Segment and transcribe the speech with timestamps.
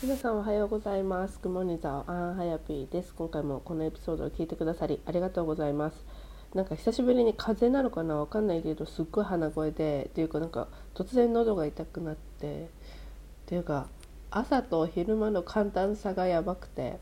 [0.00, 1.40] 皆さんおはようございます。
[1.42, 3.12] グモニザーアンハヤピーです。
[3.14, 6.06] 今回もこのエピソードを聞いてくださりありがとうございます。
[6.54, 8.14] なんか久しぶりに風邪なのかな？
[8.14, 12.66] わかんないけどすっごい鼻声でっていうかなんか突然喉が痛くなってっ
[13.46, 13.88] ていうか
[14.30, 17.00] 朝と昼間の寒暖差がやばくて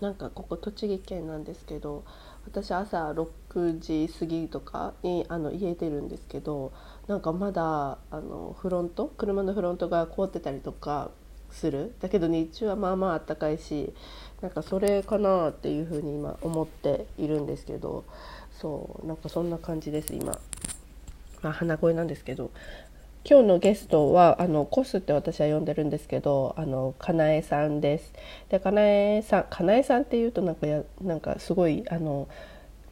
[0.00, 2.04] なんかここ栃木県なんですけど
[2.44, 6.72] 私朝6時過ぎとかにあの家出るんですけど
[7.08, 9.12] なんかまだあのフロント？
[9.16, 11.10] 車のフロントが凍ってたりとか
[11.52, 11.94] する。
[12.00, 13.92] だけど日中はまあまああったかいし
[14.40, 18.04] なんかそれかなっていうふうに今思っているんですけど
[18.60, 20.38] そうなんかそんな感じです今、
[21.42, 22.50] まあ、鼻声なんですけど。
[23.24, 28.12] 今日のゲストはあのコスって私は呼んでるんですけどあのかなえさんです。
[28.48, 32.26] でかなえさんかなえさんっていうとなんかやなんかすごいあの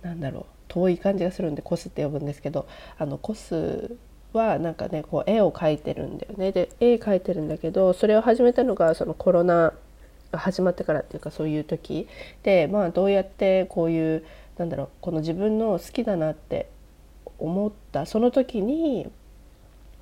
[0.03, 3.97] なんだろう遠い感じがするんでコスって呼ぶんですけどあのコス
[4.33, 6.53] はなんかねこう絵を描いてるんだよね。
[6.53, 9.73] で絵描いてるんだけどそれを始めたのがそのコロナ
[10.33, 12.09] が始まってからっていうかそういう時。
[12.43, 14.25] でまあどうやってこういう
[14.59, 16.69] なんだろうこの自分の好きだなって
[17.39, 18.07] 思った。
[18.07, 19.11] その時に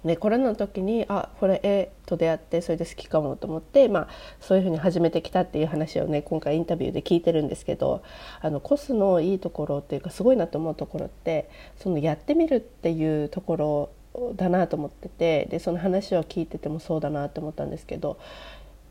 [0.04, 4.08] ね、コロナの時にあこれ絵と出会ってそれで好きかもと思って、まあ、
[4.40, 8.02] そういうふうに始めてきたっていう話をね今回インタビューで聞いてるんですけど
[8.40, 13.90] あのコスのいいところっていうかすごいなと思うところってそのやってみるっていうところ
[14.36, 18.18] だなと思っててでその話を聞いててもそうだなって思ったんですけど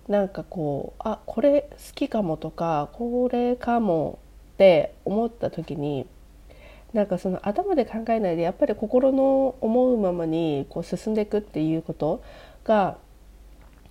[0.08, 4.20] なんかこうあこれ好きかもとかこれかも
[4.54, 6.06] って思った時に
[6.94, 12.24] なんかその頭で考えないでやっぱり心の思うままにこう進んでいくっていうこと
[12.64, 12.98] が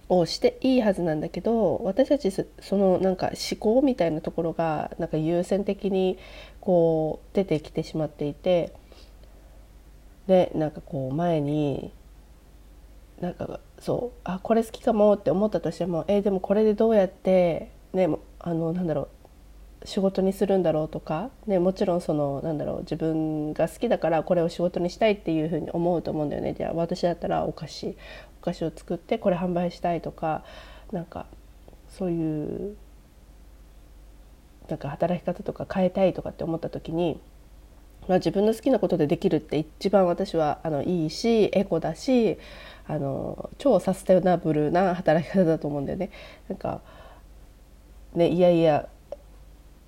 [0.09, 2.45] をしていいはずなんだけど私たちそ
[2.77, 6.19] のなんか思考みたいなところがなんか優先的に
[6.61, 8.73] こう出てきてしまっていて
[10.27, 11.93] でなんかこう前に
[13.21, 18.09] なんかそうあこれ好きかもって思ったとしてもえー、でもこれでどうやってね
[18.41, 19.09] あのなんだろう
[19.87, 26.55] 仕事にするんだろうとか、ね、もちろんそのなんだろう自分が好きだからこれを仕事にしたいっていうふうに思うと思うんだよね。
[26.55, 27.97] じゃあ私だったらお菓子
[28.43, 30.43] お菓子を作ってこれ販売したいとか
[30.91, 31.27] なんか
[31.89, 32.77] そういう
[34.69, 37.21] なんか働き方とか変えたいとかって思った時に
[38.09, 42.39] まあ、自分の好きなことでできるって一番私はあのいいしエコだし
[42.87, 46.11] あの超サステナブルな働き方だと思うんだよね。
[46.49, 46.81] なんか
[48.15, 48.89] ねいやいや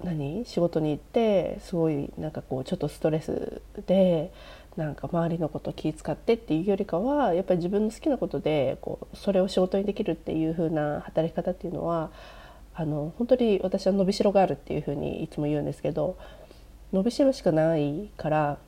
[0.03, 0.45] 何？
[0.45, 4.33] 仕事に行ってすごいなんかこうちょっとストレスで
[4.77, 12.11] なんか周りのこと気遣ってっていうよりかはやっぱり自分の好きなことでこうそれを仕事にできるっていう風な働き方っていうのは
[12.75, 16.17] あの本当に私は伸びしろがあるっていう風にいつも言うんですけど
[16.93, 18.59] 伸びしろしかないから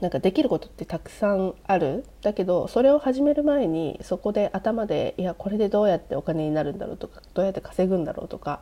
[0.00, 8.60] なんかできることってたくさんあるだけどそれを始める前にそこで頭でいやこれでどうやってお金になるんだろうとかどうやって稼ぐんだろうとか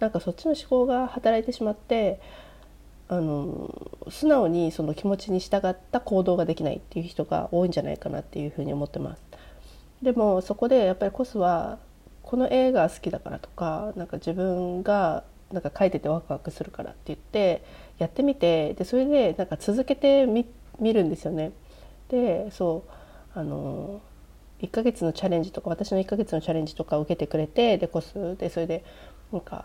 [0.00, 2.20] なんかそっちの思考が働いてしまって
[3.08, 9.22] あの素直にその気持ちに従った行動ができないっていう人が多いんじゃないかなっていうふうに思ってます。
[10.02, 11.78] でもそこでやっぱりコスは
[12.22, 17.62] この映画好きだからとかなんか自分がなんか書いててワクワクするからって言って
[18.02, 20.46] やってみてでそれでなんか続けてみ
[20.80, 21.52] 見るんですよね。
[22.08, 22.84] でそ
[23.34, 24.00] うあの
[24.60, 28.84] 1ヶ月のチャレンジとか私の1ヶ月のチャレンジとか受けてくれてでコスでそれで
[29.32, 29.64] なんか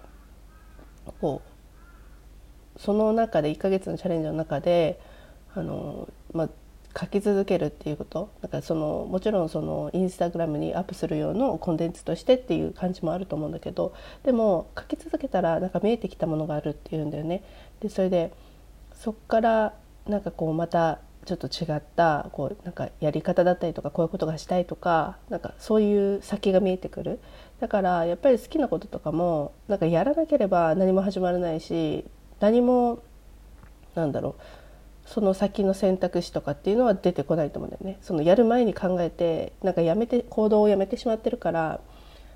[1.22, 5.00] こうその中で1ヶ月のチャレンジの中で
[5.54, 6.50] あの、まあ、
[7.00, 8.32] 書き続けるっていうこと？
[8.42, 13.94] だからそのもちろんそのインスタグラムにアップする用のコンテンツとしてっていう感じもあると思うんだけど
[14.24, 17.44] でも書き続けたらなんか見えてきたものがあるっていうんだよね。
[17.82, 18.34] でそれで
[18.94, 19.74] そっから
[20.08, 27.20] なんかこうまたちょっと違ったこうなんかやり方だったりとかこういうことがしたいとかなんかそういう先が見えてくる
[27.60, 32.06] だからやっぱり好きなこととかもなんかやらなければ何も始まらないし
[32.40, 33.04] 何も
[33.94, 34.42] なんだろう
[35.08, 37.98] その先の選択肢とかっていうのは出てこないと思うんだよね。
[38.02, 41.80] そのやる前に考えてなんかやめて行動をやめてしまってるから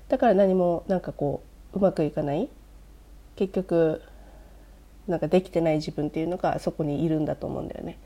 [0.08, 1.42] だから何もなんかこ
[1.74, 2.48] ううまくいかない
[3.36, 4.00] 結局
[5.06, 7.98] なんかできてない自分っていうのがそこにいるんだと思うんだよね。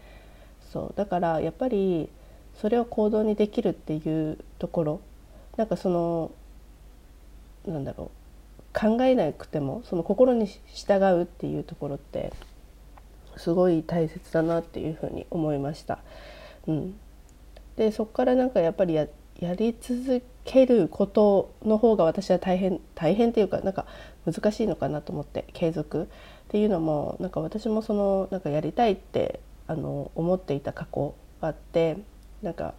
[0.73, 2.09] そうだからやっぱり
[2.61, 5.01] それを行動にできるっていうところ
[5.57, 6.33] なんかその
[7.67, 8.11] なんだろ
[8.75, 12.33] う考えなくてもその心に従うっていうところって
[13.37, 15.99] すごい大切だなっていうふうに思いました。
[16.67, 16.99] うん、
[17.77, 19.07] でそこからなんかやっぱりや
[19.41, 23.87] やり続けることの方が私は大変大変っていうかなんか
[24.25, 26.07] 難しいのかなと思って継続っ
[26.49, 31.99] ていうのもなんか私もそのなんかやりたいってあの思っていた過去があって
[32.43, 32.75] なんか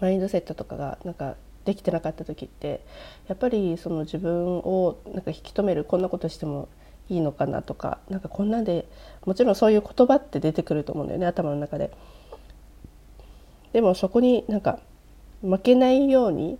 [0.00, 2.84] マインドセットとかがなんかできてなかった時って
[3.26, 6.68] やっぱりその自分をなんか引き止めるこんなことしても
[7.08, 8.88] いいのかなとかなんかこんなんで
[9.24, 11.90] もちろんそういう言葉って出てくると思うんだよね頭の中で。
[13.72, 14.78] でもそこになんか
[15.42, 16.58] 負けないように、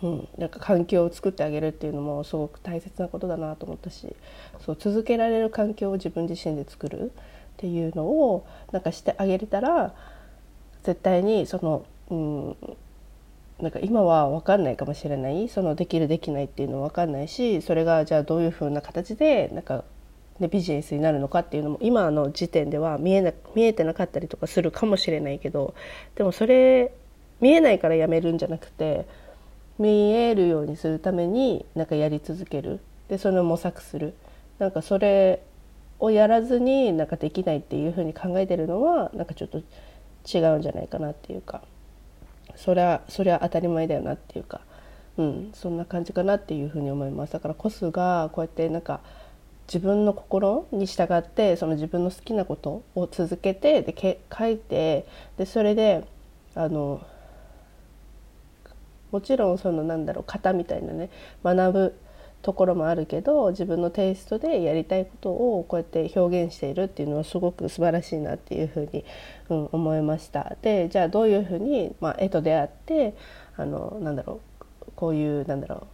[0.00, 4.14] うん、なんか環境を作ってあげるっていうのもすごく大切なことだなと思ったし
[4.60, 7.10] そう続けられる環境を自分自身で作るっ
[7.56, 9.92] ていうのをなんかしてあげれたら
[10.84, 12.56] 絶対にその、うん、
[13.60, 15.48] なんか今は分かんないかもしれない。
[15.48, 19.84] そのできるできないっていうのは分かんないしそれがじゃあどういうふうな形でなんか、
[20.38, 25.74] ね、ビジネスになるのかっていうのも今の時点では見えな見えてなかったりとかするかもしれないけど
[26.14, 26.92] でもそれ
[27.40, 29.06] 見えないからやめるんじゃなくて
[29.78, 32.80] 見えるようにするためになんかやり続ける。
[33.08, 34.14] でそれを模索する。
[34.58, 35.40] なんかそれ
[36.00, 41.62] をやらずになんかできないっていうふうに考えてるのはなんかちょっと違うんじゃないかなっていうか。
[42.58, 44.60] そりゃそりゃ当たり前だよなっていうか、
[45.16, 47.32] うん、そんな感じかなっていうふうに思います。
[47.32, 49.00] だからコスがこうやってなんか
[49.68, 55.06] 自分の心に従ってその自分の好きなことを続けてでけ書いて
[55.36, 56.04] でそれで
[56.54, 57.00] あの
[59.12, 61.10] もちろんそのなんだろう型みたいなね
[61.44, 61.94] 学ぶ
[62.42, 69.04] ところもあるけど自分のテイストでやりたいことをこうやって表現しているっていうのはすごく素晴らしいなっていうふうに、
[69.48, 70.56] うん、思いました。
[70.62, 73.14] でじゃあどういうふうに、まあ、絵と出会って
[73.56, 74.40] あのなんだろ
[74.86, 75.86] うこういうなんだろ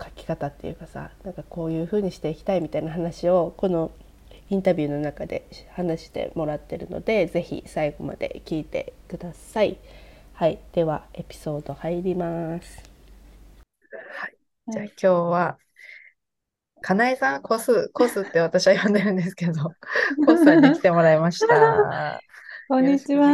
[0.00, 3.90] う書き方っていうかさなんかこういうふうにしていきたいみたいな話をこの
[4.50, 9.76] インタビューの中で話してもらってるので是非最後まで聞いてください。
[10.34, 12.82] はい、ではエピソード入ります。
[13.92, 14.34] はい、
[14.66, 15.58] じゃあ今日は、
[16.80, 19.52] かなえさん、コス、コスって私は呼んでるんですけど、
[20.26, 22.20] コスさんに来てもらいました。
[22.68, 23.26] こんにちは。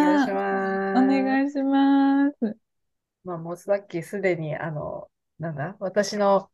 [0.97, 2.57] お願いします。
[3.23, 6.51] まあ、もうさっきすでに、あの、なんだ、私の、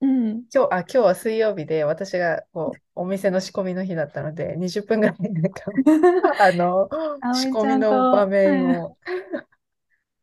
[0.00, 5.62] うん、今日、あ、今日は水曜日で、私がこうお店の仕込みの日だったので、20分ぐらいなんか、
[6.40, 6.88] あの、
[7.34, 8.96] 仕込みの場面を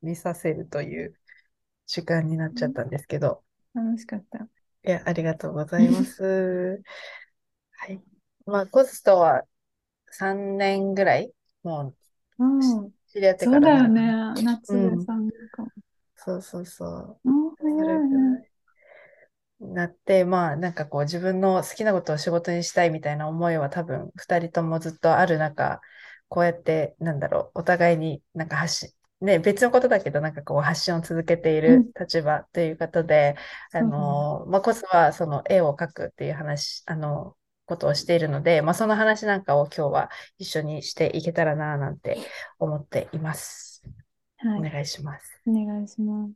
[0.01, 1.15] 見させるという
[1.85, 3.43] 時間になっちゃったんですけど。
[3.77, 4.39] 楽しかった。
[4.39, 6.23] いや、ありがとうございます。
[7.77, 8.01] はい。
[8.45, 9.43] まあ、コストは
[10.09, 11.31] 3年ぐらい、
[11.63, 11.95] もう、
[13.07, 13.59] 知り合ってから。
[13.59, 14.43] そうだよね。
[14.43, 15.69] 夏で3年か、うん、
[16.15, 17.19] そうそうそう。
[17.59, 18.49] それね。
[19.59, 25.81] なって、まあなんかこう自分の好きなことを仕事にしたいみたいな思いは多分2人ともずっとある中、
[26.29, 33.35] こうやってなんだろう、お互いになんか発信、ね、別のことだけど、なんかこう発信を続けている立場ということで、
[33.73, 37.35] うん、あの、まあ、コスはその絵を描くっていう話、あの、
[37.65, 42.17] ことをしているので、まあ、その話なんかを今日は一緒にしていけたらな、なんて
[42.59, 43.83] 思っています。
[44.37, 44.59] はい。
[44.59, 45.41] お願いします。
[45.47, 46.31] お願いします。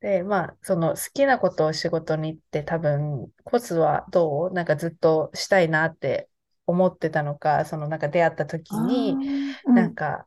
[0.00, 4.52] で、まあ、その好きなことを仕事にって多分、コスはどう？
[4.52, 6.28] なんかずっとしたいなって
[6.66, 9.16] 思ってたのか、そのなんか出会った時に、
[9.66, 10.26] なんか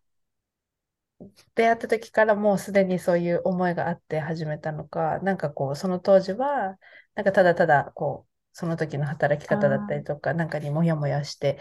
[1.55, 6.77] 出会った時からもうすでにそういう思いがあって始めたのか、なんかこう、その当時は、
[7.15, 11.59] なんかただただ、こう、その時の働き方だったりとか、なんかにもやもやして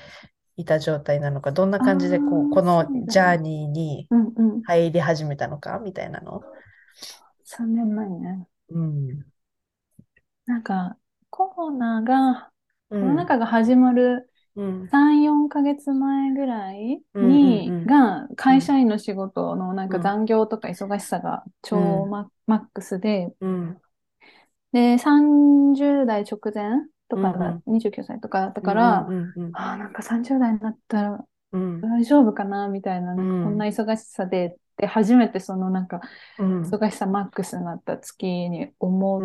[0.57, 4.09] いた状態なのか、どんな感じでこう、このジャーニーに
[4.65, 6.43] 入り始めたのか、みたいなの
[7.45, 8.47] ？3年前ね。
[8.71, 9.27] うん。
[10.47, 10.97] なんか、
[11.31, 12.51] コロナが、
[12.89, 14.30] コロナ禍が始まる
[14.91, 15.93] 3、4ヶ月
[16.29, 23.33] 前ぐらいに、が、会社員の仕事のなんか残業とか忙しさが超マックスで、
[24.73, 29.07] で、30代直前とかだ、29歳とかだから、
[29.53, 31.25] あなんか30代になったら
[31.81, 33.39] 大丈夫かなみたいな、なん。
[33.39, 36.01] かこんな忙しさで、で、初めてそのなんか、
[36.39, 39.23] 忙しさマックスになった月に思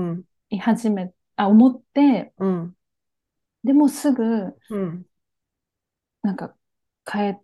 [0.49, 2.33] い始め、あ、思って、
[3.63, 4.55] でもすぐ、
[6.25, 6.55] なんか
[7.09, 7.39] 変え、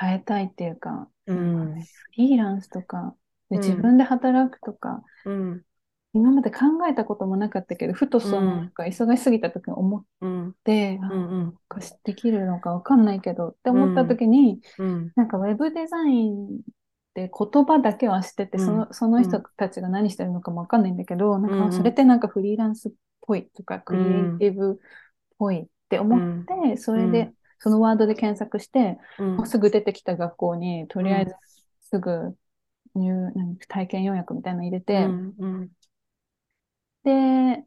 [0.00, 3.14] 変えたいっていうか、うん、フリーランスとか、
[3.50, 5.62] で自分で働くとか、うん、
[6.14, 6.60] 今まで考
[6.90, 10.04] えたこともなかったけど、ふとその、なんか忙しすぎた時に思っ
[10.64, 11.54] て、うん、
[12.02, 14.60] できるのかわかんないけどって思った時に、
[15.14, 16.48] なんかウェブデザインっ
[17.14, 24.76] て言葉だけはしてて、そのその人たちが何してるのかもわかんないんだけど、なんかそれってなんかフリーランスっぽいとか、クリエイティブっ
[25.38, 31.34] ぽいって思って、それでそのワードで検索して、うん、すぐ出てきた学校に、とりあえず
[31.82, 32.36] すぐ
[32.94, 33.32] 入、
[33.68, 35.70] 体験予約みたいなの入れて、うんうん、
[37.04, 37.64] で、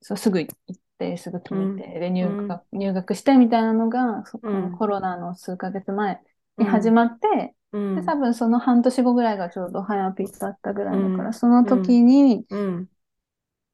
[0.00, 6.20] そうすぐ行って、すぐ決めて、で入学、入学してみたいなのが、そこのコロナの数ヶ月前
[6.58, 12.46] に始まって、うん、で、多分その半年後ぐらいがちょうどハヤピーだったぐらいだから、その時に、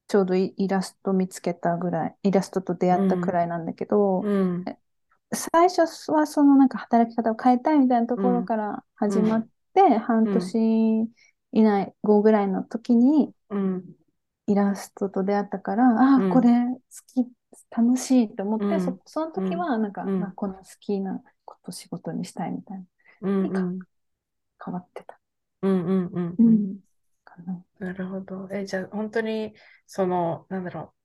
[0.07, 4.25] ちょうどイラスト見つけたぐらい、イラストと出会ったくらいなんだけど、
[5.33, 11.03] 最初はそのなんか働き方を変えたいみたいなところから始まって、半年
[11.53, 13.35] 以内後ぐらいの時に、
[14.47, 16.79] イラストと出会ったから、ああ、これ好
[17.25, 17.29] き、
[17.71, 22.85] 楽しいと思って、そその時はなんか、あこの好きなこと仕事にしたいみたいな。
[23.23, 23.79] うんうん、
[24.65, 25.21] 変わってた。
[25.63, 26.39] うんうんうん。
[26.39, 26.81] うん、
[27.79, 28.49] なるほど。
[28.53, 29.55] え、じゃあ本当に、
[29.87, 30.98] その、なんだろう。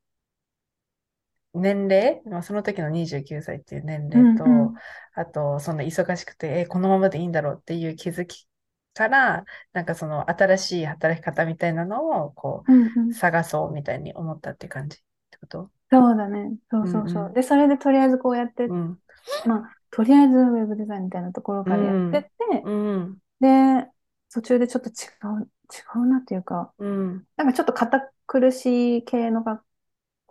[1.53, 4.73] 年齢、まあ、その時の29歳っていう年齢と、うんうん、
[5.13, 8.47] あと、その忙しくて、え、このままでいいんだろうっていう気づき
[8.93, 15.71] から、なんかその新しい働き方みたいなのを、こう、うんうん、探そうみたいに思ったって感じってこと？
[15.91, 16.55] そうだね。
[16.71, 17.21] そうそうそう。
[17.23, 18.99] うんうん、で、それでとりあえずこうやって、うん、
[19.45, 22.29] まあ、とりあえずウェブデザインみたいなところからやってて、
[22.65, 23.87] うんうん、で、
[24.33, 24.91] 途中でちょっと違
[25.39, 29.63] う、違うなっていうか、うん、なんかちょっと堅苦しい系の学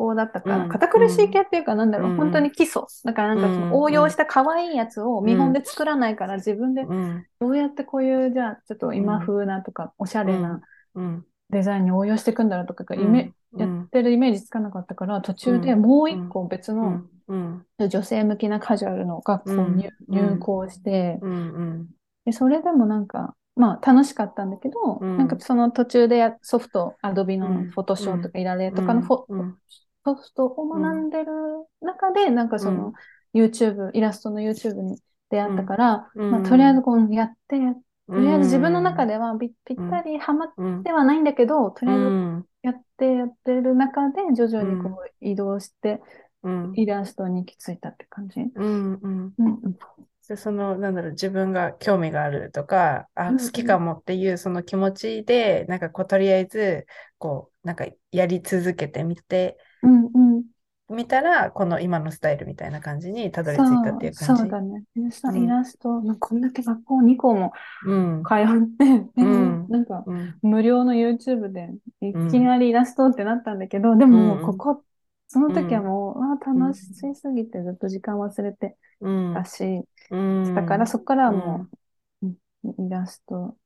[0.03, 2.83] 校だったから、堅苦しい系っていうかなんだろう、本当に基礎。
[3.05, 6.87] だからなんかその応用した可愛いやつを見本で作らないから、自分で
[7.41, 10.61] どうやってこういう、じゃあちょっと今風なとか、おしゃれな
[11.51, 17.03] デザインに応用していくんだろうとか、やってるイメージつかなかったから、途中でもう一個別の、
[17.79, 21.19] 女性向きなカジュアルの学校に入校して、
[22.25, 29.53] でそれでもなんか、まあ楽しかったんだけど、なんかその途中でやソフト、アドビのフォトショーとかイラレとかのフォ、
[30.05, 31.11] ソフトを学ん。
[31.11, 31.33] でる
[31.81, 32.93] 中で、なんかその
[33.35, 34.99] YouTube、イラストの YouTube に
[35.31, 37.59] 出会ったから、まあ、とりあえずこうやって、
[38.15, 40.55] とりあえず自分の中ではぴったりハマっ
[40.85, 42.17] てはないんだけど、とりあえず
[42.63, 46.01] やってやってる中で徐々にこう移動して、
[46.75, 48.41] イラストに行き着いたって感じ。
[48.41, 48.95] うん
[49.39, 49.79] うん。
[50.29, 56.87] でその、なんだろう、自分が興味があるとか、あ、好きかもっていうその気持ちで、なんかこう、とりあえず、
[57.19, 60.45] こう、なんかやり続けてみて、うんうん、
[60.95, 64.43] 見たら、この今のスタイルみたいな感じにたどり着いたっていう感じ。
[64.43, 64.85] そうだね。
[64.95, 67.53] イラスト、うん、こんだけ学校2校も
[67.85, 68.47] 通っ
[68.79, 70.05] て、うん、なんか、
[70.43, 71.71] 無料の YouTube で
[72.01, 74.85] いきなりイラストってなったんだけど、でも、ここ
[75.29, 76.85] その時はもう、うん、あ楽し
[77.15, 81.67] すぎてずっと時間忘れてたし、うん、だからそこからはも
[82.23, 82.29] う、
[82.63, 83.57] イラスト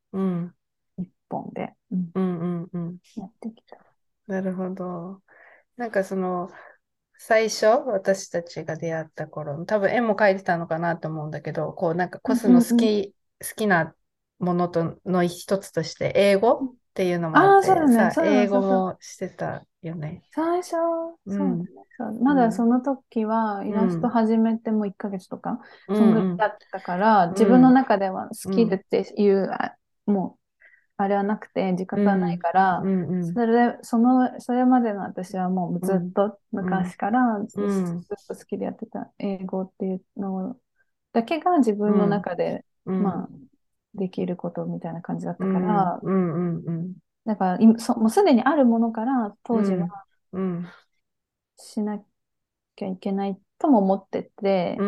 [0.96, 3.78] 一本で、やってきた。
[4.28, 5.22] なるほど。
[5.76, 6.48] なんかその、
[7.18, 13.94] 最初、私たちが出会った頃、多分絵も描いてたのかなと思うんだけど、こうなんかコスの好き、好きな
[14.38, 20.22] ものとの一つとして英語っていうのもあって、ね、さ、英語もしてたよね。
[20.32, 22.20] 最初、そうだね。
[22.22, 29.48] まだその時はイラスト始めても1ヶ月とか、そんぐらいだったから、自分の中ではスキルっていう、
[30.06, 30.45] もう、
[30.96, 40.58] あれはなくて自覚はないから、それそのそれまでの私はもうずっと昔からずっと好きでやってた英語っていうの
[41.12, 42.64] だけが自分の中で、
[42.98, 43.30] まあ
[43.94, 46.04] できることみたいな感じだったから、
[47.26, 50.06] だからそもうすでにあるものから当時は
[51.58, 52.02] しな
[52.76, 54.86] きゃいけないとも思ってて、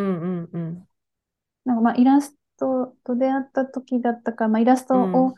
[1.64, 5.34] なんかまあイラストと出会った時だったから、まあ、イラストを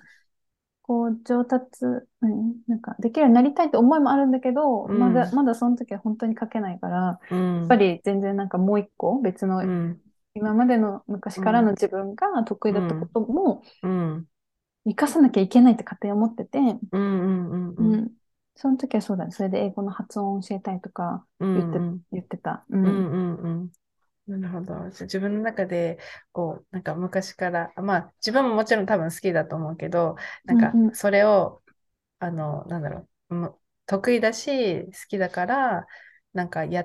[0.90, 9.62] こう上達、うん、なんかできるようになりたいって思いもあるんだけど、うん、まだまだその時は本当に書けないから、うん、やっぱり全然なんかもう一個別の、
[10.34, 13.62] 今までの昔からの自分が得意だったことも、
[14.84, 16.58] 生かさなきゃいけないって勝手に思ってて、
[18.56, 19.30] その時はそうだね。
[19.30, 22.64] それで英語の発音を教えたいとか言ってうんうん、言ってた。
[22.68, 23.70] うんうんうん
[24.36, 24.74] なるほど。
[24.84, 25.98] 自分の中で、
[26.32, 31.62] こう、なんか昔から、まあ自分ももちろん多分好きだと思うけど、なんかそれを、
[32.20, 32.28] うん。
[32.28, 35.86] うん、あの、なんだろう、得意だし、好きだから、
[36.32, 36.84] なんかや、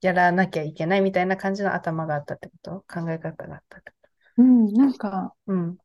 [0.00, 2.84] やらなきゃいけないみたいな感じの頭があったってこと？
[2.88, 3.96] 考え方があったってこ
[4.36, 4.42] と？
[4.42, 5.78] うん、なんか、うん、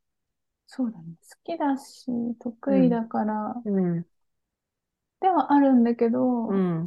[0.67, 1.15] そうだね。
[1.21, 2.05] 好きだし、
[2.39, 4.05] 得意だから、うん、
[5.21, 6.85] ではあるんだけど、うん、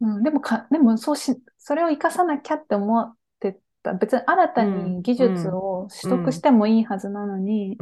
[0.00, 3.94] うん、でもか、でもそうし、それを活かさなきゃって思ってた。
[3.94, 7.76] 別に新たに技術を取得してもいいはずなのに、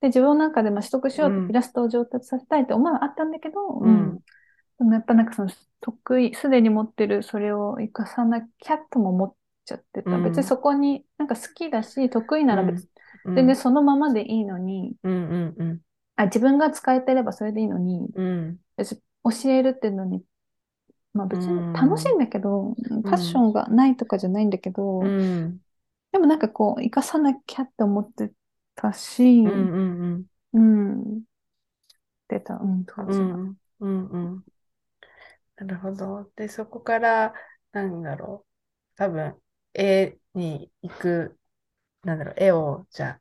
[0.00, 4.18] で、自分の中でも取得しようって、イラストを上達させたいって思いはあったんだけど、うん、
[4.78, 5.50] でもやっぱなんかその
[5.80, 10.18] 得意、すでに持ってるそれを活かさなきゃとも思っちゃってた。
[10.18, 12.88] 別にそこになんか好きだし、得意なら別、
[13.24, 14.94] 全然そのままでいいのに、
[16.16, 18.08] あ自分が使えてればそれでいいのに、
[19.22, 20.22] 教えるっていうのに
[21.12, 25.58] まあ別に楽しいんだけど、うん、パッションがないとかじゃないんだけど、うん、
[26.12, 28.32] でもなんかこう、生かさなきゃって思って
[28.74, 30.90] たし、うんうんうん。
[30.92, 31.22] うん。
[32.28, 33.36] 出た、うん、当時は。
[33.36, 34.44] うんうんうん。
[35.56, 36.30] なるほど。
[36.36, 37.34] で、そこから、
[37.72, 38.96] なんだろう。
[38.96, 39.36] 多分、
[39.74, 41.38] 絵に行く、
[42.02, 43.20] なんだろう、絵を、じゃあ、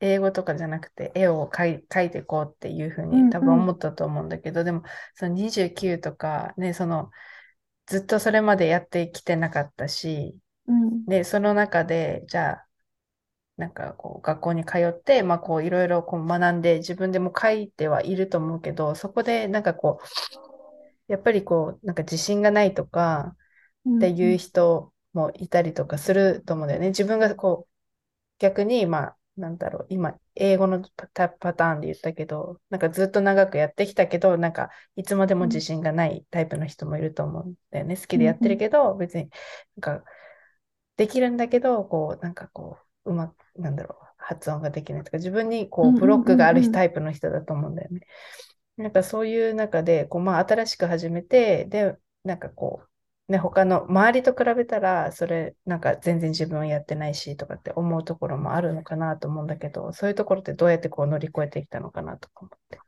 [0.00, 4.82] 英語とかじゃなくて絵を描い描いていこうっていうふうに多分思ったと思うんだけど、でも
[5.14, 7.10] その29とかね、その
[7.86, 10.36] ずっとそれまでやってきてなかったし、
[10.66, 12.66] うん、で、その中で、じゃあ、
[13.56, 20.00] なんかこう学校に通って、まあこういろいろこう学んで自分でも書いてはいると思うけど、そこでなんかこ
[21.08, 23.34] う、やっぱりこう、なんか自信がないとか
[23.88, 26.88] っていう人もいたりとかすると思うんだよね。
[26.88, 27.72] 自分がこう、
[28.38, 31.18] 逆にまあなんだろう、今、英語のパ
[31.54, 37.96] ターンで言ったけど、なんかずっと長くやってきたけど、なんかいつまでも自信がないタイプの人もいると思うんだよね。
[37.96, 39.28] 好きでやってるけど、別に
[39.76, 40.04] なんか
[40.96, 48.00] できるんだけど、こう、なんかこう、うまく、なんだろう、発音ができないとか、自分にこう、ブロックがあるタイプの人だと思うんだよね。
[48.76, 52.88] なんかそういう中で、こう、まあ、新しく始めて、で、なんかこう、
[53.28, 62.78] ね、他の周りと比べたら、それなんか全然自分はやってないしとかって思うところもあるのかなと思うんだけど、そういうところってどうやってこう乗り越えてきたのかなとか思って。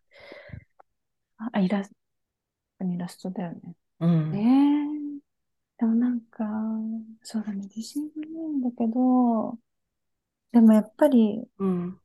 [1.53, 1.91] あ、イラス
[2.79, 3.75] ト、イラストだよね。
[4.01, 4.37] うん。
[4.37, 5.19] えー、
[5.79, 6.45] でもなんか、
[7.23, 9.59] そうだね、自信がないんだけど、
[10.53, 12.01] でもやっぱり、うん、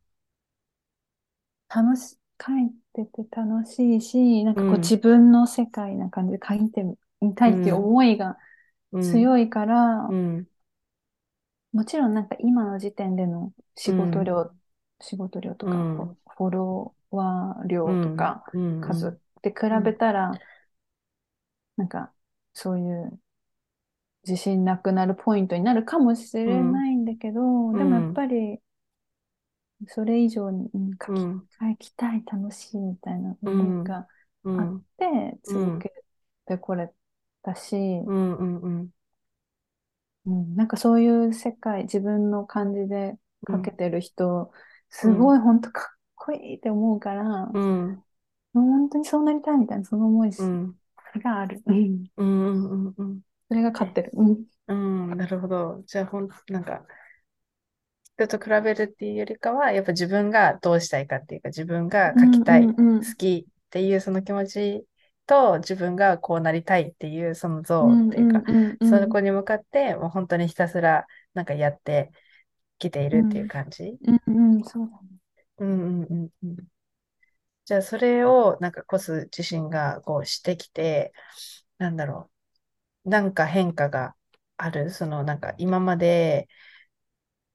[1.69, 6.83] 楽し、書いてて楽しいし、なんかこう自分の世界な感じで書いて
[7.23, 8.37] みたいって思いが
[9.01, 10.47] 強いから、うん、
[11.71, 14.51] もちろんなんか今の時点での仕事量、
[15.01, 15.73] 仕事量とか、
[16.37, 18.43] フォロワー量とか、
[18.81, 20.31] 数って比べたら、
[21.75, 22.13] なんか
[22.53, 23.19] そういう
[24.27, 28.59] 自信なくなるポイントになるかもしれないんだけど、でもやっぱり、
[29.87, 34.07] それ以上に、うん、書き、書きたい、楽しいみたいな思いが
[34.45, 35.91] あって、続け
[36.45, 36.93] てこれ
[37.43, 38.89] たし、うんうんうん。
[40.25, 44.51] うん、なんかそういう世界、自分の感じでかけてる人、
[44.89, 48.03] すごい本当かっこいいって思うから、うん、
[48.53, 50.31] 本当にそうなりたいみたいな、その思い
[51.21, 51.61] がある。
[51.65, 54.11] うん、うんうんうんそれが勝ってる。
[54.13, 54.73] うん、う
[55.13, 55.83] ん、なるほど。
[55.85, 56.85] じゃあ、ほん、なんか、
[58.15, 62.73] 人と比べるっていうよりかは、やっぱ自分がどうしたいかっていうか、自分が書きたい、好
[63.17, 64.85] きっていうその気持ち
[65.25, 68.43] と自分がこうなりたいっていうその像っていうか、
[68.81, 72.11] そこに向かってもう本当にひたすらなんかやって
[72.79, 73.99] きているっていう感じ。
[77.65, 81.13] じゃあそれをなんかコス自身がこうしてきて、
[81.77, 82.31] なんだろ
[83.05, 84.15] う、なんか変化が
[84.57, 86.49] ある、そのなんか今まで、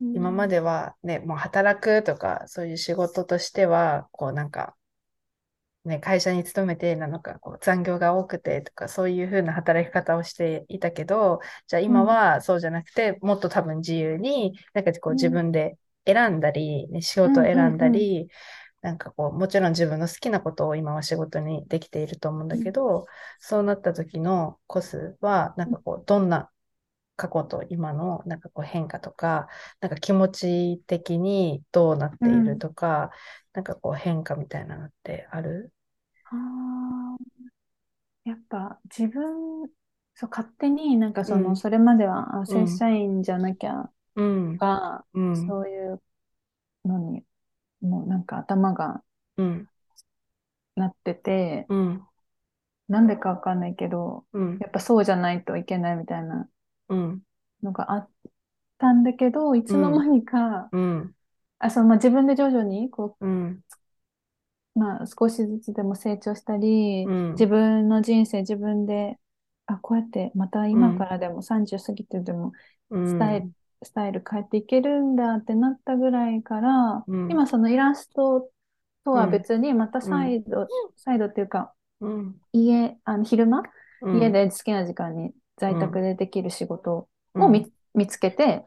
[0.01, 4.77] 今まではね、もう働くとか、そういう仕事としては、こうなんか、
[5.89, 18.29] ね、会社に勤めてなのか、こう残業が多くてとか、そういうふうな働き方をしていたけど、じゃあ今はそうじゃなくて、うん、もっと多分自由に、なんかこう自分で選んだり、ね、仕事を選んだり、
[18.81, 23.05] なんかこう、もちろん自分の好きなことを今は仕事にできていると思うんだけど、うん、
[23.41, 26.51] そうなった時のコスは、なんかこう、どんな
[27.17, 29.49] 過去と今のなんかこう変化とか、
[29.81, 33.11] なんか気持ち的にどうなっているとか、うん、
[33.55, 35.73] なんかこう変化みたいなのってある？
[36.33, 37.39] あ
[38.25, 39.69] やっぱ自分、
[40.15, 44.61] そう、勝手になんかその、うんそれまではあ正社員じゃなきゃうん。
[44.61, 45.35] が、うん。
[45.35, 46.03] そういう
[46.87, 47.25] のに、
[47.83, 49.05] もうなんか頭が
[49.37, 49.69] うん。
[50.77, 52.09] なってて、うん。
[52.89, 54.59] なんでかわかんないけど、うん。
[54.59, 56.49] やっぱそうじゃないといけないみたいな
[56.89, 57.23] うん。
[57.63, 58.11] のがあっ
[58.79, 61.15] たんだけど、いつの間にか、うん。
[61.59, 63.63] あ、その、まあ、自分で徐々にこうん。
[64.79, 69.19] まあ、少しずつでも成長したり、うん、自分の人生自分で、
[69.67, 72.53] あ、こうやってまた今からでも30過ぎてでも
[72.91, 78.49] スタイル、うん、スタイル変えていけるんだってなったぐらいから、うん、今そのイラスト
[79.05, 81.73] とは別にまた再度、再度っていうか、
[82.53, 83.63] 家、あの昼間、
[84.07, 88.65] 家で好きな時間に在宅でできる仕事を見,、見つけて、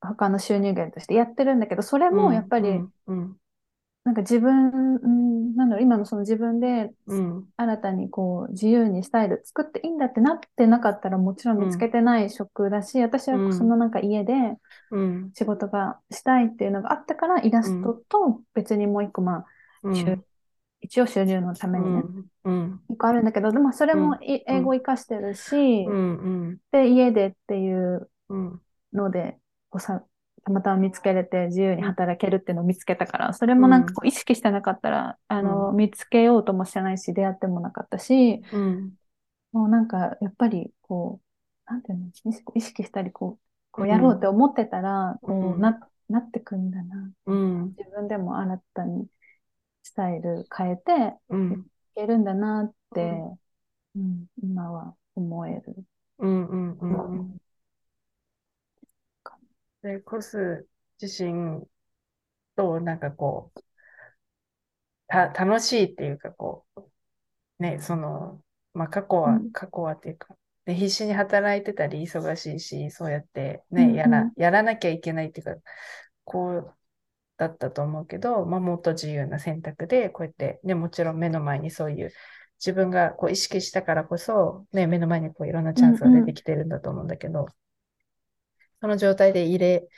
[0.00, 2.80] 他の収入源としてやってるんだけど、それもやっぱり、
[4.04, 6.92] なんか自分、うん、なんだろう、今のその自分で、
[7.56, 14.34] 新たにこう、自由にスタイル作っていいんだってなってなかったら、もちろん見つけてない職だし、うん、私はそのなんか家で
[15.34, 19.46] 仕事がしたいっていうのがあったから、イラストと別にもう一個、まあ、
[19.84, 20.24] うん、
[20.82, 22.02] 一応収入のためにね、
[22.90, 25.86] 一個あるんだけど、でもそれも英語活かしてるし、
[26.72, 28.10] で、家でっていう
[28.92, 29.38] ので、
[29.70, 30.04] こうさ、
[30.44, 38.42] たまたま見つけれて自由に働けるっていうのを見つけたから、それもなんかこう意識してなかったら、あの、見つけようともしてないし、出会ってもなかったし、
[39.52, 41.20] もうなんか、やっぱり、こ
[41.68, 42.10] う、なんていうの、
[42.54, 47.10] 意識したり、こう、こうやろうって思ってたら、こうな、なってくんだな。
[47.78, 49.06] 自分でも新たに
[49.82, 51.56] スタイル変えて、い
[51.94, 53.00] けるんだなって、
[53.96, 55.76] うん、今は思える。
[56.18, 57.36] うんうんうんうん。
[59.84, 60.66] で、コス
[61.00, 61.62] 自身
[62.56, 63.60] となんかこう、
[65.08, 66.82] た、楽しいっていうかこう、
[67.58, 68.42] ね、その、
[68.72, 75.56] まあ過去は、過去はっていうか、で、必死に働いてたり忙しいし、そうやってね、やら、やらなきゃいけないっていうか、
[76.24, 76.74] こう
[77.36, 82.12] だったと思うけど、まあ、もっと自由な選択で、こうやって、ね、もちろん目の前にそういう
[82.58, 87.50] 自分がこう意識したからこそ、ね、目の前にこういろんなチャンスが出てきてるんだと思うんだけど、うんうん、
[88.84, 89.88] その状態で入れ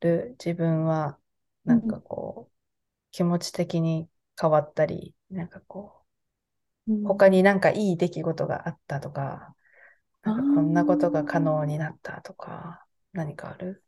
[0.00, 1.16] る自分は、
[1.64, 2.50] なんかこう、うん、
[3.12, 6.02] 気持ち的に変わったり、なんかこ
[6.88, 9.54] う、他になんかいい出来事があったとか、
[10.24, 13.84] なんかこんなことが可能になったとか、何かある？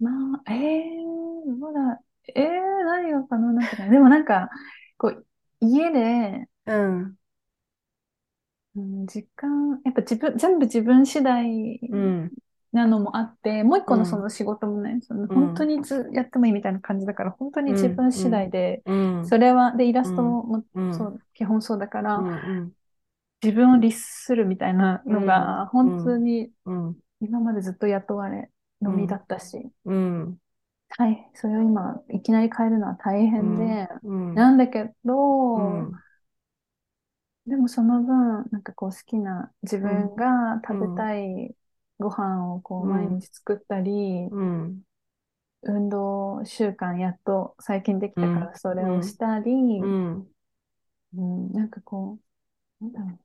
[0.00, 0.10] ま
[0.44, 2.00] あ、ええー、どうだ、
[2.34, 2.50] ええー、
[2.86, 3.88] 何が可能なんかな。
[3.88, 4.50] でもなんか、
[4.96, 5.26] こう、
[5.60, 7.16] 家で、うん。
[8.74, 11.78] うん、時間、やっぱ自分、全部自分次第
[12.72, 15.80] なのもあって、もう一個のその仕事もね、その本当に
[16.12, 18.82] やってもいいみたいな感じだから、本当に自分次第で、
[19.22, 22.20] それは、で、イラストも、そう、基本そうだから、
[23.42, 26.50] 自分を律するみたいなのが、本当に
[27.20, 28.50] 今までずっと雇われ
[28.82, 30.38] のみだったし、うん、
[30.96, 35.90] はい、それを今、いきなり変えるのは大変で、なんだけど、
[37.46, 41.54] でもその分、なんかこう好きな自分が食べたい
[41.98, 44.28] ご飯をこう毎日作ったり、
[45.62, 50.28] 運動習慣やっと最近できたからそれをしたり、うん
[51.12, 52.18] なんかこ
[52.80, 53.18] う、なんだろう。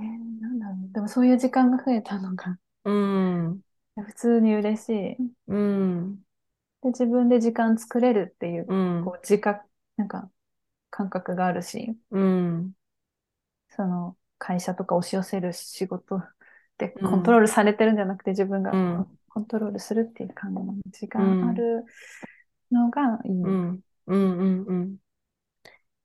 [0.00, 0.92] えー、なんだろう。
[0.92, 3.60] でもそういう時間が増えたのが、うん、
[3.96, 5.16] 普通に嬉しい。
[5.48, 6.16] うん。
[6.82, 9.64] で、自分で時間作れるっていう、うん、こう、自覚、
[9.96, 10.30] なんか、
[10.90, 12.72] 感覚があるし、うん。
[13.70, 16.22] その、会社とか押し寄せる仕事
[16.78, 18.72] でコントロールされてるんじゃなくて、自分が
[19.28, 20.54] コントロールするっていう感
[20.92, 21.84] じがある
[22.70, 23.32] のがいい。
[23.32, 24.96] うん、うん、うん、うん。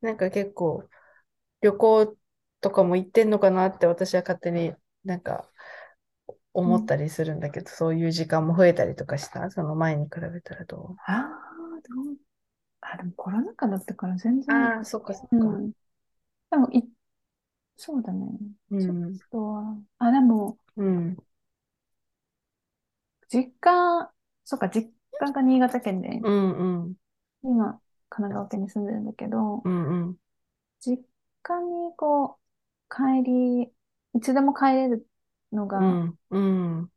[0.01, 0.89] なんか結構、
[1.61, 2.17] 旅行
[2.59, 4.73] とかも行ってんのかなって私は勝手に
[5.05, 5.47] なんか
[6.53, 9.49] 思ったりするんだけど、うん、そういう時間も増えたりとかした？
[9.51, 10.95] その前に比べたらどう？
[11.05, 11.29] ああ、
[11.87, 12.15] どう？
[12.81, 14.55] あ、でもコロナ禍だったから全然。
[14.55, 15.35] ああ、そっかそっか。
[15.37, 15.71] うん、
[16.51, 16.83] でもい、
[17.77, 18.27] そうだね。
[18.71, 19.77] うん、ちょっとは。
[19.99, 21.17] あ、でも、うん、
[23.29, 24.11] 実家、
[24.43, 26.95] そっか、実家が新潟県で、うんうん、
[27.43, 30.15] 今、神奈川県に住んでるんだけど、うんうん、
[30.79, 31.03] 実
[31.41, 33.71] 家にこう、帰り、
[34.15, 35.07] いつでも帰れる
[35.51, 36.91] のが、うんうん、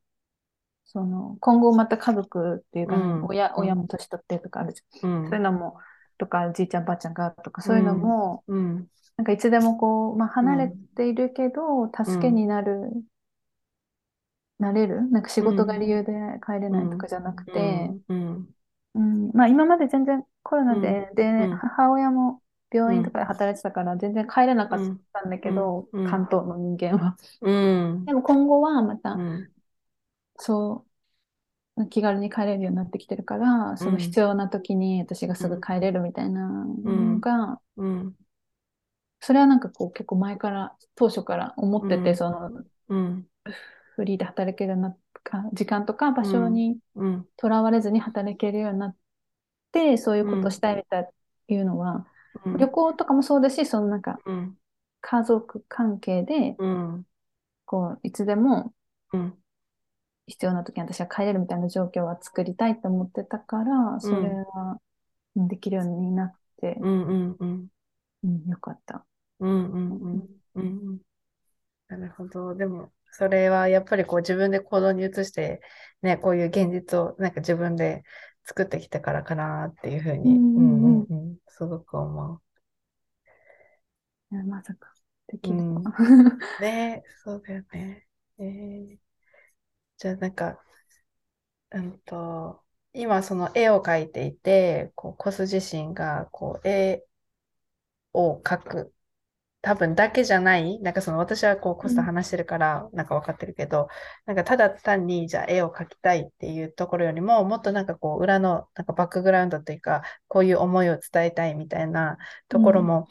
[0.85, 5.25] その、今後また家族っていうか、うん、親、親も年取ってとかあるじゃん。
[5.29, 5.79] そういうのも、
[6.19, 8.45] とか、じいちゃんばあちゃんがとか、そういうのも、
[9.17, 12.91] なんかいつでもこう、まあ離れているけど、助けになる、
[14.59, 15.11] なれる？
[15.11, 16.13] なんか仕事が理由で
[16.45, 18.49] 帰れないとかじゃなくて、うん。
[19.35, 22.41] まあ今まで全然コロナで、で、母親も
[22.73, 24.81] 病院とかで働いてたから全然帰れなかっ
[25.13, 27.17] たんだけど、うん、関東の人間は。
[27.43, 29.51] うん、でも今後はまた、うん、
[30.39, 30.87] そ
[31.77, 37.61] う、気軽に帰れるようになってきてるから、その必要な時に私がすぐ帰れるみたいなのが、
[39.21, 42.51] それはなんかこう結構前から、当初から思ってて、その、
[43.97, 44.97] フリーで働けるようにな
[45.55, 46.79] 時間とか場所に
[47.37, 48.97] とらわれずに働けるようになっ
[49.73, 51.07] て、そういうことをしたいみたいっ
[51.49, 52.07] ていうのは、
[52.55, 54.23] 旅行とかもそうですし、そのなんか、
[55.03, 56.61] 家族関係で、
[57.65, 58.75] こう、いつでも、
[60.27, 64.81] 必要な時に私は帰れるみたいな状況は作りたいと思ってたから、それは
[65.37, 67.37] できるようになって、うん。
[67.41, 67.69] うん。
[68.25, 69.07] うん、よかった。
[69.41, 69.73] うん。
[69.73, 70.01] うん。
[70.15, 70.41] うん。
[70.57, 71.01] うん。
[71.89, 72.55] なるほど。
[72.55, 75.63] でも、それはやっぱりこう自分で行動に移して、
[76.03, 78.03] ね、こういう現実をなんか自分で
[78.45, 82.43] 作ってきたからかなっていうふうに、うんうんうん、すごく思う。
[84.45, 84.93] まさか
[85.29, 86.39] できるのかな。
[86.61, 88.07] ねそうだよね。
[88.39, 88.99] えー、
[89.97, 90.63] じゃあなんか、
[91.71, 97.03] うんと、今その絵を描いていて、こうコス自身がこう絵
[98.13, 98.95] を描く
[99.67, 103.89] 多分だけじゃない、なんかその私はこうコスト話してるからなんか分かってるけど、
[104.25, 112.17] なんかただ単にじゃあ絵を描きたいっていうところよりも、もっとなんかこう裏のなんかバックグラウンドというか、こういう思いを伝えたいみたいな
[112.49, 113.09] ところも、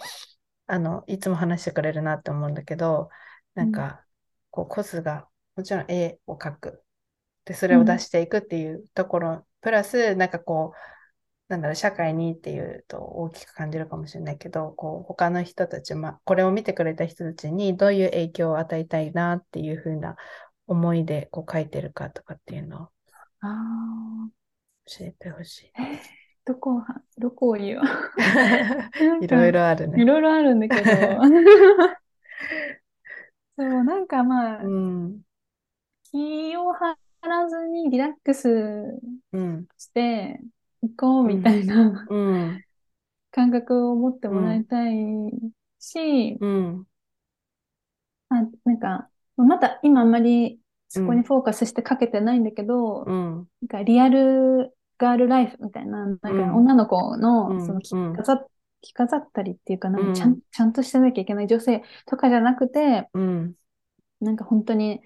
[0.69, 3.09] うん、あの、いつも話してくれるなって思うんだけど、
[3.53, 4.05] なんか、
[4.49, 6.85] こうコスがもちろん絵を描く。
[7.43, 10.94] で、それを出していくっていうところ、プラス、なんかこう、
[11.47, 20.15] なんだろう、社会にっていうと大きく感じるかもしれないけど、こう、他の人たち、まあ、これを見てくれた人たちにどういう影響を与えたいなっていうふうな
[20.67, 22.89] 思いでこう書いてるかとかっていうのを
[24.85, 25.71] 教えてほしい。
[26.45, 26.83] どこ、
[27.17, 27.81] どこを言う
[29.21, 30.01] いろいろあるね。
[30.01, 30.91] いろいろあるんだけど。
[33.57, 35.21] そう、なんかまあ、うん、
[36.03, 38.99] 気を張らずにリラックス
[39.77, 40.39] して、
[40.89, 42.63] 行こうみたいな、うん、
[43.31, 44.93] 感覚を持ってもらいたい
[45.79, 46.87] し、うん、
[48.29, 58.47] あなんか、まだ今あんまりそこにフォーカスしてかけてないんだけど、うん、なんかリアルガールライフみたいな、なんか女の子のその着飾っ
[58.85, 63.09] 着飾ったりっていうかなんかちゃん、ちゃんとしてなきゃいけない女性とかじゃなくて、
[64.21, 65.01] なんか本当に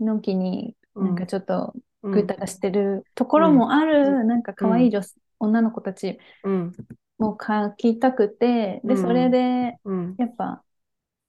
[0.00, 5.02] のんきになんかちょっとぐうたらしてるところもある、なんか可愛い女、
[5.38, 6.18] 女の子たち
[7.18, 9.78] も描きたくて、で、それで、
[10.18, 10.62] やっぱ、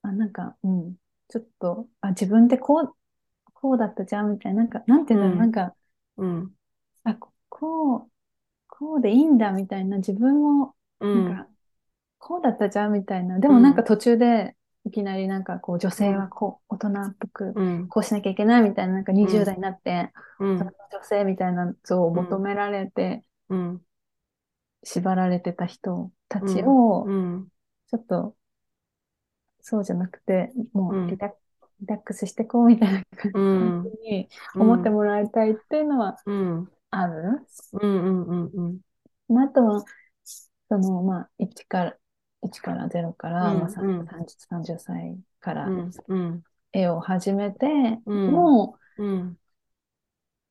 [0.01, 0.95] あ、なんか、うん、
[1.27, 2.95] ちょっと、あ、自分でこう、
[3.53, 5.75] こうだったじゃんみたいな、なんか、なんていうんだろう、なんか、
[6.17, 6.55] うん、
[7.03, 7.15] あ、
[7.49, 8.11] こう、
[8.67, 11.47] こうでいいんだみたいな、自分も、なんか、
[12.19, 17.53] こうだったじゃんみたいな、でもなんか途中で、いきなりなんかこう女性はこう大人っぽく
[17.89, 23.81] こうしなきゃいけないみたいななんか20代になって、うん、女性みたいな像を求められて、うん、
[24.85, 27.13] 縛られてた人たちを、
[27.87, 28.37] ちょっと、
[29.61, 31.29] そうじゃなくて、もうリラ,、
[31.81, 33.31] リラックスしてこうみたいな感
[33.83, 36.17] じに思ってもらいたいっていうのは
[36.91, 37.45] ある？
[39.29, 39.83] あとは、
[40.69, 41.97] その、まあ、1から、
[42.43, 44.05] 1から0から、まあ、30,
[44.49, 45.67] 30歳から
[46.73, 47.65] 絵を始めて、
[48.05, 48.77] も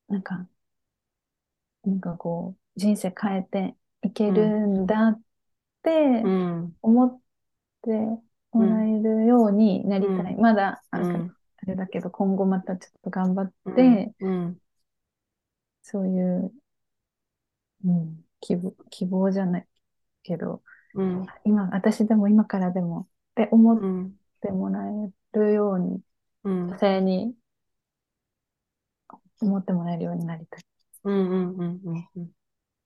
[0.08, 0.48] う、なんか、
[1.84, 5.20] なんかこう、人生変えていけるんだっ
[5.82, 6.22] て
[6.82, 7.20] 思っ
[7.82, 7.90] て
[8.52, 10.36] もらえるようになりたい。
[10.36, 10.98] まだあ
[11.66, 14.14] れだけど、今後またちょっと頑張って、
[15.82, 16.52] そういう、
[17.84, 19.66] うん、希望希望じゃない
[20.22, 20.62] けど、
[21.44, 24.08] 今、私でも今からでもって思っ
[24.40, 26.00] てもらえるように、
[26.44, 27.34] 女性に
[29.40, 30.64] 思ってもらえるようになりたい。
[31.04, 32.30] うんうんうんうんうん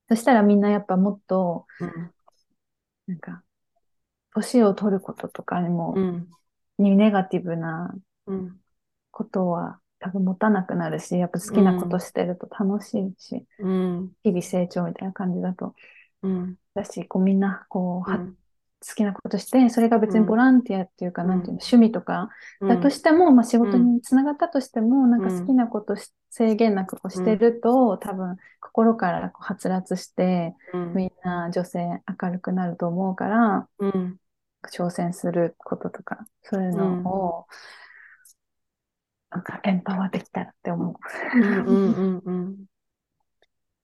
[0.08, 2.10] そしたらみんなやっぱもっと、うん、
[3.08, 3.42] なんか、
[4.34, 6.28] 年を取ることとかにも、うん、
[6.78, 7.94] にネガティブな
[9.10, 15.74] ことは多分持たなくなるし、やっぱ好きなことしてると楽しいし、うん、日々成長みたいな感じだと、
[16.22, 18.36] うん、だし、こうみんな、こう、
[18.86, 22.28] 好きなことして、それが別にボランティアっていうか、なんていうの、趣味とか、
[22.60, 25.96] だとしても、まあ仕事につながったとしても、なんか好きなこと
[26.30, 30.54] 制限なくこうしてると、多分心からこうはつらつして、
[30.94, 31.80] みんな女性
[32.20, 33.68] 明るくなると思うから、
[34.72, 37.46] 挑戦することとか、そういうのを、
[39.30, 40.94] なんかエンパワーできたらって思う。
[41.36, 42.56] うんうんうん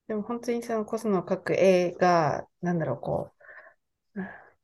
[0.07, 3.34] でも本当にそのコスの描く絵が、なんだろう、こう、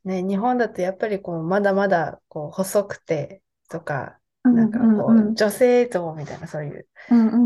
[0.03, 4.19] ね、日本だとやっぱりこう、まだまだこう、細くてとか、
[4.51, 6.89] なんかこう、女性像みたいなそういう、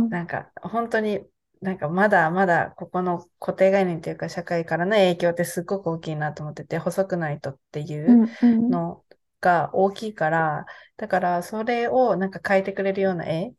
[0.10, 1.26] なんか本当に
[1.62, 8.22] なんかまだまだここの固定概念というか社会からの影響ってすっごく大きいなと思ってて、細くないとっていう
[8.70, 9.06] の
[9.42, 10.66] が大きいから、
[10.98, 13.54] だからそれをなんか変えてくれるような絵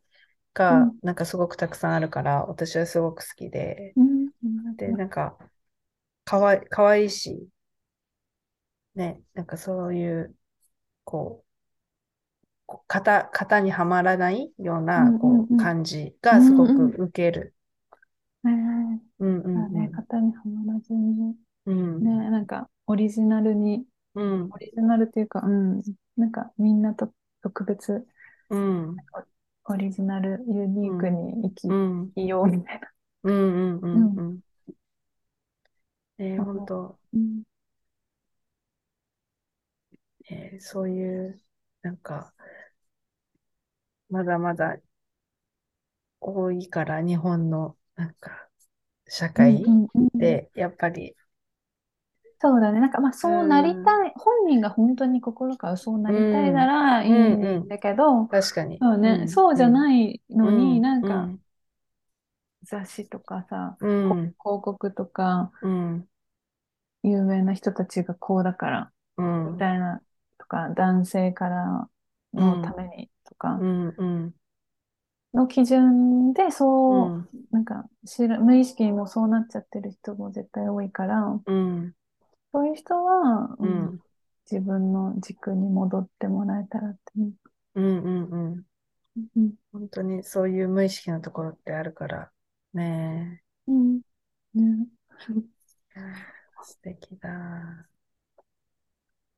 [0.53, 3.97] がなんかすごくたくさんあるから、私はすごく好きで、
[4.77, 5.37] で、なんか
[6.25, 7.49] かわいかわいいし、
[8.97, 10.35] ね、なんかそういう、
[11.03, 11.45] こ
[12.67, 17.53] う、型、型にはまらないような、こう、感じがすごく受ける。
[18.43, 25.81] うんうんね、型にはまらずに、うん、ね、なんかオリジナルに、うん、オリジナルっていうか、うん、
[26.15, 28.07] なんかみんなと特別、
[28.49, 28.95] うん、
[29.65, 32.89] オリジナル、ユニークに生き、うん、生きようみたいな。
[33.23, 33.35] うん。
[33.35, 34.39] うんうんうん。
[36.19, 36.97] えー、本当。
[37.13, 37.43] うん
[40.29, 41.41] えー、そういう、
[41.81, 42.33] なんか、
[44.09, 44.77] まだまだ
[46.19, 48.49] 多いから、日本の、なんか、
[49.07, 49.73] 社会
[50.19, 51.15] で、やっぱり、
[52.39, 52.79] そうだね。
[52.79, 58.79] なんか、まあ、そうなりたい、本人が本当に心からそうなりたいならいいんだけど、確かに。
[58.81, 61.31] そうね、そうじゃないのに、なんか、
[62.63, 63.77] 雑誌とかさ、
[64.39, 65.51] 広告とか、
[67.03, 68.91] 有名な人たちがこうだから、
[69.45, 70.05] みたいな、と
[70.47, 71.89] か、男性から
[72.33, 73.59] のためにとか、
[75.33, 77.87] の基準で、そう、なんか
[78.39, 81.39] 無意識にもそうなっちゃってる人も絶対多いから、
[82.53, 83.57] そういう人は、
[84.49, 87.31] 自分の軸に戻ってもらえたらって、ね。
[87.75, 88.63] うんうんうん。
[89.35, 92.31] うん、本当にそういう無意識なところってあるから
[92.73, 93.43] ね。
[93.67, 94.01] うん。
[94.53, 94.87] ね、
[96.63, 97.87] 素敵だ。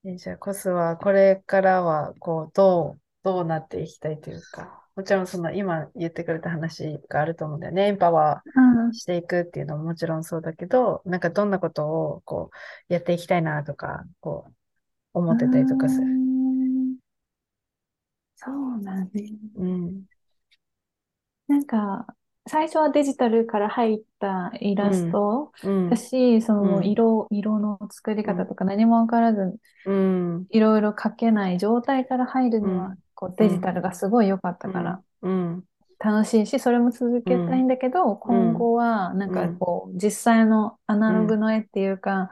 [0.06, 7.88] えじゃあ、コスはこれからはこうどう、どうなっていきたいというか、もちろんその今言ってくれた話があると思うんだよね。
[7.88, 12.50] エンパワーしていくっていうのももちろんそうだけど、うん、なんかどんなことをこ
[12.90, 14.54] うやっていきたいなとか、こう
[15.14, 16.08] 思ってたりとかする。
[18.36, 19.10] そうだね。
[19.56, 20.04] うん。
[21.48, 22.08] なんか、
[22.50, 25.52] 最初はデジタルから入ったイラスト。
[25.90, 35.02] だし、うん、その色、うん、色の作り方とか何もわからず、うん、いろいろ描けない状態から入るのは、こうデジタルがすごい良かったから、
[36.00, 42.32] 楽しいし、それも続けたいんだけど、今後はなんかこう、実際のアナログの絵っていうか、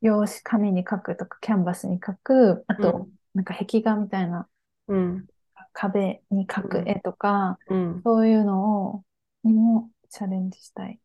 [0.00, 4.46] 用紙、紙に描くとか、キャンバスに描く、あと、なんか壁画みたいな、
[4.86, 5.26] うん、
[5.72, 9.02] 壁に描く絵とか、うん、そういうのを、
[9.48, 11.00] にもチャレンジしたい。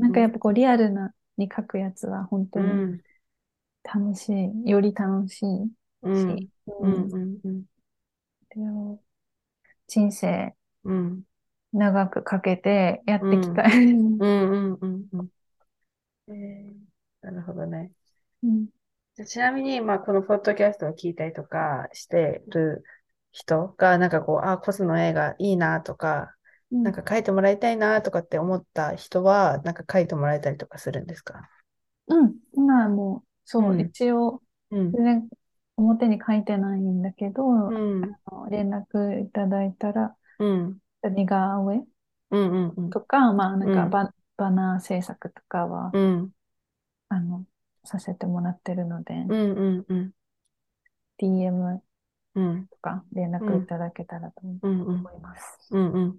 [0.00, 3.00] なんかやっぱこう、リアルなに描くやつは本当に
[3.82, 5.46] 楽しい、より楽しい
[6.16, 6.48] し、
[9.86, 10.54] 人生、
[11.72, 13.94] 長くかけてやっていきたい。
[17.22, 17.90] なるほどね。
[18.42, 18.68] うん、
[19.26, 22.82] ちなみに、まあ、このポッドキャストを聞いたりとかしてる
[23.32, 26.39] 人が、なんかこう、あ、コスの映画いいなとか、うん、
[26.70, 31.48] なんか書いてもらいたいなとかって思った人は、なんか書いてもらえたりとかするんですか？
[32.06, 35.28] うん、今はもう、そう、うん、一応、全然
[35.76, 38.00] 表に書いてないんだけど、うん、
[38.50, 41.82] 連絡いただいたら、うん、似顔絵
[42.92, 45.90] とか、まあなんかバ,、バナー制作とかは、
[47.08, 47.44] あの、
[47.84, 50.10] させてもらってるので、うんうんうん、
[51.20, 51.80] DM
[52.70, 55.68] とか連絡いただけたらと思います。
[55.72, 56.18] うんうん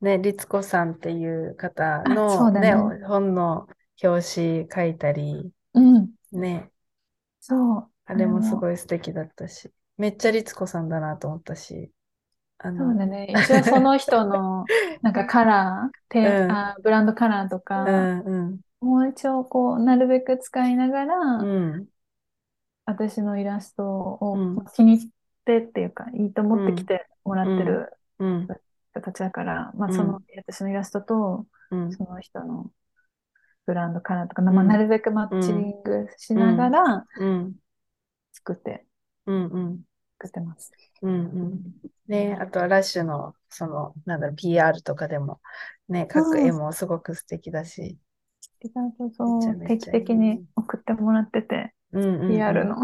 [0.00, 2.74] ね、律子さんっていう方のね、ね
[3.06, 3.68] 本の
[4.02, 6.70] 表紙書いたり、うん、ね。
[7.40, 7.88] そう。
[8.04, 11.90] あれもすごい素敵だったし、めっちゃ律子さんだなと思ったし。
[12.60, 13.28] あのそうだね。
[13.30, 14.64] 一応その人の
[15.02, 21.86] なんかカラー、うん、あブランドカラーとか、うんうん、もう一応こう、なるべく使いながら、うん、
[22.84, 25.10] 私のイラストを気に入っ
[25.44, 28.60] てっていうか、いいと思ってきてもらってる人た
[29.12, 32.70] ちだから、まあその、私のイラストと、その人の
[33.66, 37.06] ブランドカラーとか、まあ、なるべくマッチングしながら、
[38.32, 38.86] 作って、
[39.26, 40.72] 作ってます。
[41.02, 41.60] うんうん。
[42.08, 45.40] ねあとはラッシュの、その、なんだろう、PR とかでも、
[45.88, 47.98] ね、描く絵もすごく素敵だし。
[48.60, 52.76] 意外とそう、定期的に送ってもらってて、うんうんうん、リアルの。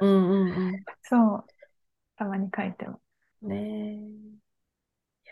[0.00, 0.84] うんうんうん。
[1.02, 1.44] そう、
[2.16, 3.00] たまに書いても。
[3.42, 4.39] ねえ。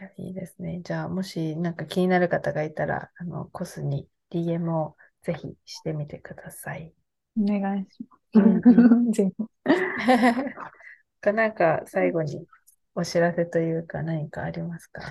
[0.01, 0.81] いや、いいですね。
[0.83, 6.93] じゃあ、もしなんか気になる方がいたら、あの、コスに DM をぜひしてみてください。
[7.39, 8.05] お願いし
[8.37, 9.35] ます。
[11.21, 12.47] かなんか最後に
[12.95, 15.03] お知らせというか何かありますか？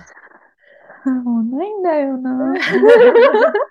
[1.24, 2.54] もうないんだよな。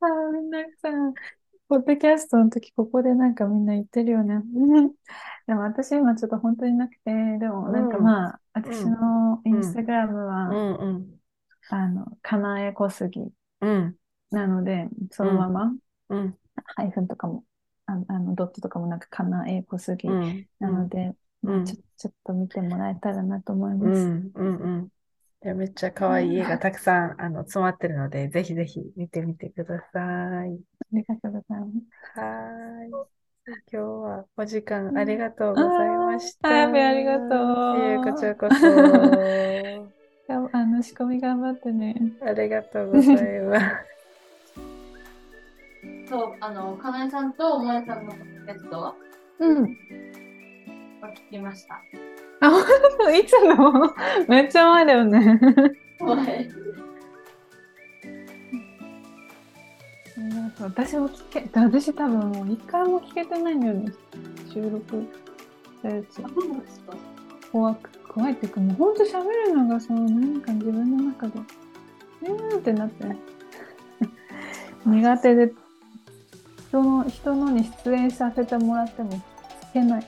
[0.00, 0.88] あみんなさ、
[1.72, 4.42] ポッドキャストの時、ここでなんかみんな言ってるよね。
[5.48, 6.98] でも私今ちょっと本当になくて、
[7.38, 11.20] でもなんかまあ、うん、私のインスタグラムは、うんうん、
[11.70, 13.22] あの、かなえこすぎ
[14.30, 15.74] なので、そのまま、
[16.76, 17.42] ハイフンとかも、
[17.86, 24.02] ああのドットとかもなんかかなえこすぎなので、まあ、ちょちょっと見てもらえたらなと思います。
[24.02, 24.30] うん。
[24.34, 24.56] うん。
[24.56, 24.88] うん
[25.44, 30.50] いやめっちゃ可愛い絵がたくさんあの詰まってるので、ぜひぜひ見てみてください。
[30.50, 30.54] あ
[30.92, 31.66] りがとうございま
[32.14, 32.20] す。
[32.20, 32.90] はい。
[33.48, 36.48] 今日はお時間ありがとうございました。
[36.48, 37.28] あありがとう。
[37.78, 38.54] いえ、こちらこそ。
[40.52, 41.96] あの仕込み頑張ってね。
[42.24, 43.66] ありがとうございます。
[46.08, 48.14] そう、あの、かなえさんともえさんの
[48.46, 48.94] やつと、
[49.40, 49.64] うん。
[49.64, 51.82] 聞きました。
[52.42, 52.62] あ、本
[52.98, 53.10] 当？
[53.14, 53.94] いつの？
[54.28, 55.40] めっちゃ前だよね。
[60.60, 63.92] 私も聞け、私多分もう一回も聞けてないんだよね。
[64.52, 66.22] 収録したやつ。
[67.50, 71.32] 怖く、怖いっていうか、もうほんと喋るのがさ、何か自分の中で、
[72.22, 73.04] えーってなって、
[74.86, 75.52] 苦手で、
[76.68, 79.20] 人の、人のに出演させてもらっても聞
[79.74, 80.06] けない。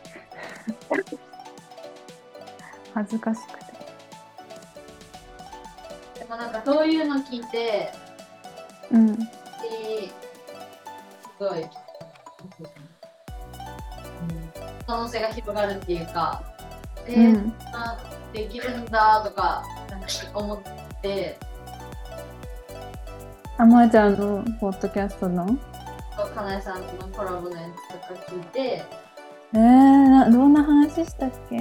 [2.94, 3.64] 恥ずかしくて。
[6.20, 7.92] でもなんかそういうの聞いて、
[8.90, 9.16] うん。
[9.16, 9.22] す
[11.38, 11.66] ごい、
[14.86, 16.42] 可能性が広がるっていうか、
[17.06, 17.98] で、うん、あ
[18.32, 20.60] できるんだとかなんか思っ
[21.02, 21.38] て。
[23.56, 25.46] あまちゃんのポッドキャストの
[26.34, 28.82] かなえさんのコラボのやつとか聞いて
[29.54, 31.56] えー、などんな話したっけ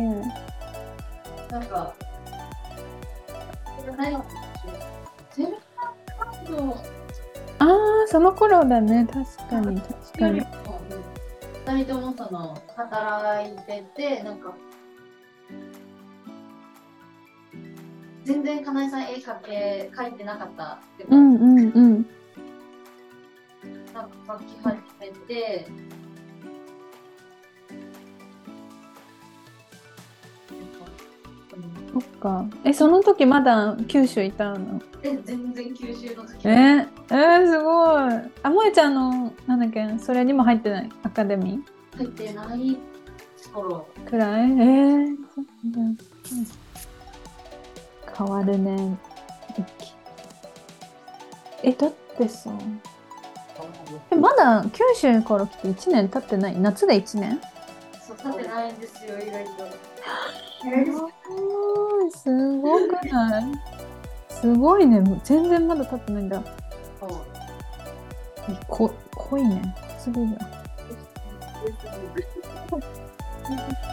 [1.54, 1.94] なんか、
[7.60, 10.42] ああ、その頃だね、確かに、確かに。
[11.68, 14.56] 二人ともその働いてて、なんか、
[18.24, 22.06] 全然かなえさん絵描け描いてなかったってうんうんうん。
[23.94, 25.68] なんか描き始めて、
[31.94, 32.46] そっか。
[32.64, 34.82] え、その時まだ九州いたの？
[35.04, 36.48] え、全然九州の時。
[36.48, 38.32] えー、えー、すごい。
[38.44, 40.90] あ、萌ちゃんの、なんだっけ、それにも入ってない？
[41.04, 41.98] アカデミー？
[41.98, 42.78] 入ってない
[43.54, 43.88] 頃。
[44.10, 44.52] くらい？
[44.52, 45.16] えー、
[48.18, 48.98] 変わるね。
[51.62, 52.50] え、だってさ、
[54.12, 56.60] えまだ九州から来て1年経ってない？
[56.60, 57.40] 夏で1年？
[58.02, 59.52] そう、経ってないんですよ、意外と。
[62.12, 63.44] すごくない
[64.30, 65.04] すごいね。
[65.24, 66.42] 全然まだ経ってないんだ。
[68.68, 69.76] こ濃いね。
[70.00, 70.38] すごいな。